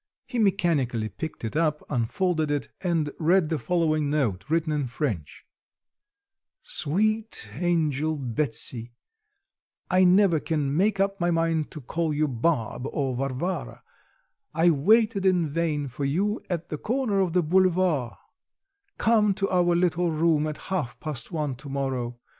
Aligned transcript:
He 0.25 0.39
mechanically 0.39 1.09
picked 1.09 1.45
it 1.45 1.55
up, 1.55 1.85
unfolded 1.87 2.49
it, 2.49 2.69
and 2.81 3.11
read 3.19 3.49
the 3.49 3.59
following 3.59 4.09
note, 4.09 4.43
written 4.49 4.71
in 4.73 4.87
French: 4.87 5.45
"Sweet 6.63 7.47
angel 7.59 8.17
Betsy 8.17 8.93
(I 9.91 10.03
never 10.03 10.39
can 10.39 10.75
make 10.75 10.99
up 10.99 11.19
my 11.19 11.29
mind 11.29 11.69
to 11.69 11.81
call 11.81 12.15
you 12.15 12.27
Barbe 12.27 12.87
or 12.91 13.15
Varvara), 13.15 13.83
I 14.55 14.71
waited 14.71 15.23
in 15.23 15.47
vain 15.47 15.87
for 15.87 16.03
you 16.03 16.41
at 16.49 16.69
the 16.69 16.79
corner 16.79 17.19
of 17.19 17.33
the 17.33 17.43
boulevard; 17.43 18.15
come 18.97 19.35
to 19.35 19.47
our 19.51 19.75
little 19.75 20.09
room 20.09 20.47
at 20.47 20.57
half 20.73 20.99
past 20.99 21.31
one 21.31 21.53
to 21.57 21.69
morrow. 21.69 22.17